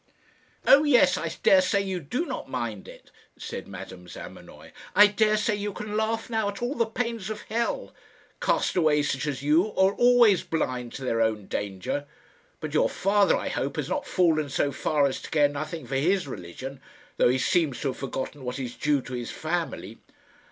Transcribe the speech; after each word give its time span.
"Oh, 0.65 0.83
yes! 0.83 1.15
I 1.15 1.29
daresay 1.43 1.83
you 1.83 1.99
do 1.99 2.25
not 2.25 2.49
mind 2.49 2.87
it," 2.87 3.11
said 3.37 3.67
Madame 3.67 4.07
Zamenoy. 4.07 4.71
"I 4.95 5.05
daresay 5.05 5.53
you 5.55 5.73
can 5.73 5.95
laugh 5.95 6.27
now 6.27 6.49
at 6.49 6.59
all 6.59 6.73
the 6.73 6.87
pains 6.87 7.29
of 7.29 7.43
hell. 7.43 7.93
Castaways 8.39 9.11
such 9.11 9.27
as 9.27 9.43
you 9.43 9.67
are 9.75 9.93
always 9.93 10.41
blind 10.41 10.91
to 10.93 11.03
their 11.03 11.21
own 11.21 11.45
danger; 11.45 12.07
but 12.59 12.73
your 12.73 12.89
father, 12.89 13.37
I 13.37 13.49
hope, 13.49 13.75
has 13.75 13.89
not 13.89 14.07
fallen 14.07 14.49
so 14.49 14.71
far 14.71 15.05
as 15.05 15.21
to 15.21 15.29
care 15.29 15.49
nothing 15.49 15.85
for 15.85 15.97
his 15.97 16.27
religion, 16.27 16.81
though 17.17 17.29
he 17.29 17.37
seems 17.37 17.79
to 17.81 17.89
have 17.89 17.97
forgotten 17.97 18.43
what 18.43 18.57
is 18.57 18.73
due 18.73 19.03
to 19.03 19.13
his 19.13 19.29
family." 19.29 19.99